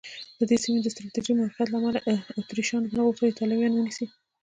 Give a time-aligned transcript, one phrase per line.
[0.39, 1.99] د دې سیمې د سټراټېژیک موقعیت له امله
[2.39, 4.05] اتریشیانو نه غوښتل ایټالویان ونیسي.